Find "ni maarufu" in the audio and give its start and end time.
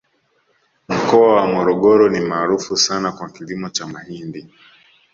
2.09-2.77